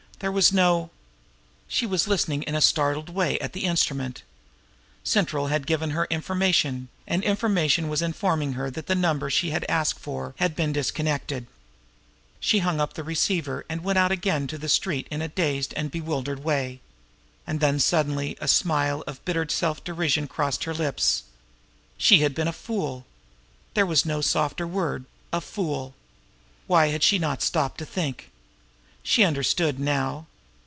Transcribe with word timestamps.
There 0.21 0.31
was 0.31 0.53
no... 0.53 0.91
She 1.67 1.87
was 1.87 2.07
listening 2.07 2.43
in 2.43 2.53
a 2.53 2.61
startled 2.61 3.09
way 3.09 3.39
now 3.41 3.45
at 3.45 3.53
the 3.53 3.63
instrument. 3.63 4.21
Central 5.03 5.47
had 5.47 5.65
given 5.65 5.89
her 5.97 6.05
"information"; 6.11 6.89
and 7.07 7.23
"information" 7.23 7.89
was 7.89 8.03
informing 8.03 8.53
her 8.53 8.69
that 8.69 8.85
the 8.85 8.93
number 8.93 9.31
she 9.31 9.49
had 9.49 9.65
asked 9.67 9.97
for 9.99 10.35
had 10.37 10.55
been 10.55 10.73
disconnected. 10.73 11.47
She 12.39 12.59
hung 12.59 12.79
up 12.79 12.93
the 12.93 13.03
receiver, 13.03 13.65
and 13.67 13.83
went 13.83 13.97
out 13.97 14.11
again 14.11 14.45
to 14.45 14.59
the 14.59 14.69
street 14.69 15.07
in 15.09 15.23
a 15.23 15.27
dazed 15.27 15.73
and 15.73 15.89
bewildered 15.89 16.43
way. 16.43 16.81
And 17.47 17.59
then 17.59 17.79
suddenly 17.79 18.37
a 18.39 18.47
smile 18.47 19.03
of 19.07 19.25
bitter 19.25 19.49
self 19.49 19.83
derision 19.83 20.27
crossed 20.27 20.65
her 20.65 20.73
lips. 20.75 21.23
She 21.97 22.19
had 22.19 22.35
been 22.35 22.47
a 22.47 22.53
fool! 22.53 23.07
There 23.73 23.87
was 23.87 24.05
no 24.05 24.21
softer 24.21 24.67
word 24.67 25.05
a 25.33 25.41
fool! 25.41 25.95
Why 26.67 26.89
had 26.89 27.01
she 27.01 27.17
not 27.17 27.41
stopped 27.41 27.79
to 27.79 27.85
think? 27.87 28.27
She 29.03 29.23
understood 29.23 29.79
now! 29.79 30.27